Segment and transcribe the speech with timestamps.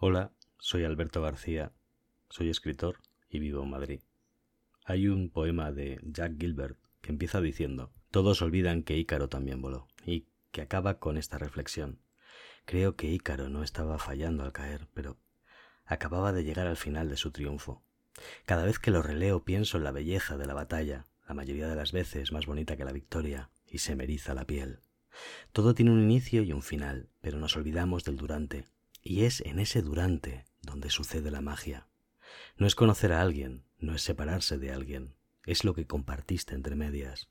[0.00, 1.72] Hola, soy Alberto García,
[2.30, 4.00] soy escritor y vivo en Madrid.
[4.84, 9.88] Hay un poema de Jack Gilbert que empieza diciendo, todos olvidan que Ícaro también voló,
[10.06, 11.98] y que acaba con esta reflexión.
[12.64, 15.18] Creo que Ícaro no estaba fallando al caer, pero
[15.84, 17.82] acababa de llegar al final de su triunfo.
[18.46, 21.74] Cada vez que lo releo pienso en la belleza de la batalla, la mayoría de
[21.74, 24.78] las veces más bonita que la victoria, y se me la piel.
[25.50, 28.64] Todo tiene un inicio y un final, pero nos olvidamos del durante,
[29.02, 31.88] y es en ese durante donde sucede la magia.
[32.56, 36.76] No es conocer a alguien, no es separarse de alguien, es lo que compartiste entre
[36.76, 37.28] medias.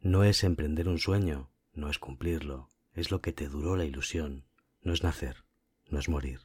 [0.00, 4.44] No es emprender un sueño, no es cumplirlo, es lo que te duró la ilusión,
[4.82, 5.44] no es nacer,
[5.88, 6.40] no es morir.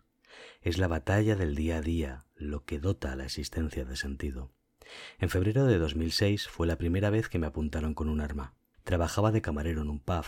[0.61, 4.52] Es la batalla del día a día lo que dota a la existencia de sentido.
[5.19, 8.55] En febrero de 2006 fue la primera vez que me apuntaron con un arma.
[8.83, 10.25] Trabajaba de camarero en un pub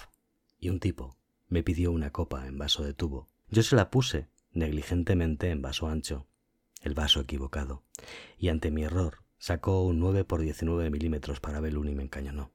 [0.59, 3.29] y un tipo me pidió una copa en vaso de tubo.
[3.51, 6.27] Yo se la puse negligentemente en vaso ancho,
[6.81, 7.83] el vaso equivocado,
[8.37, 12.51] y ante mi error sacó un 9 por 19 milímetros para Belún y me encañonó.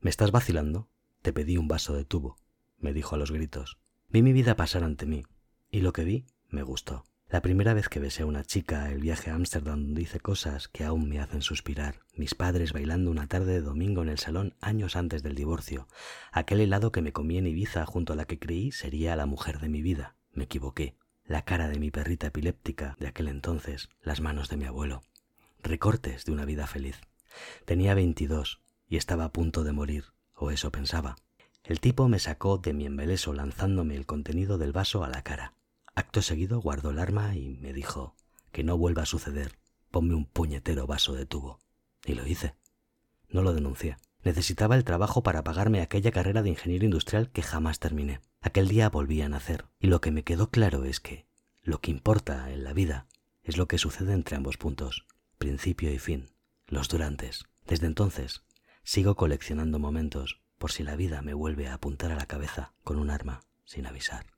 [0.00, 0.88] ¿Me estás vacilando?
[1.22, 2.36] Te pedí un vaso de tubo,
[2.78, 3.78] me dijo a los gritos.
[4.08, 5.24] Vi mi vida pasar ante mí,
[5.70, 7.04] y lo que vi me gustó.
[7.30, 10.84] La primera vez que besé a una chica, el viaje a Ámsterdam hice cosas que
[10.84, 14.96] aún me hacen suspirar, mis padres bailando una tarde de domingo en el salón años
[14.96, 15.88] antes del divorcio,
[16.32, 19.60] aquel helado que me comí en Ibiza junto a la que creí sería la mujer
[19.60, 20.16] de mi vida.
[20.32, 20.96] Me equivoqué.
[21.26, 25.02] La cara de mi perrita epiléptica de aquel entonces, las manos de mi abuelo.
[25.62, 26.98] Recortes de una vida feliz.
[27.66, 30.04] Tenía veintidós y estaba a punto de morir,
[30.34, 31.16] o eso pensaba.
[31.62, 35.57] El tipo me sacó de mi embeleso lanzándome el contenido del vaso a la cara.
[35.98, 38.14] Acto seguido guardó el arma y me dijo
[38.52, 39.58] que no vuelva a suceder.
[39.90, 41.58] Ponme un puñetero vaso de tubo.
[42.04, 42.54] Y lo hice.
[43.28, 43.96] No lo denuncié.
[44.22, 48.20] Necesitaba el trabajo para pagarme aquella carrera de ingeniero industrial que jamás terminé.
[48.40, 49.64] Aquel día volví a nacer.
[49.80, 51.26] Y lo que me quedó claro es que
[51.64, 53.08] lo que importa en la vida
[53.42, 55.04] es lo que sucede entre ambos puntos,
[55.36, 56.30] principio y fin,
[56.68, 57.46] los durantes.
[57.66, 58.44] Desde entonces,
[58.84, 63.00] sigo coleccionando momentos por si la vida me vuelve a apuntar a la cabeza con
[63.00, 64.37] un arma sin avisar.